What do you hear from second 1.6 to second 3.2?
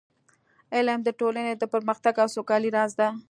پرمختګ او سوکالۍ راز دی.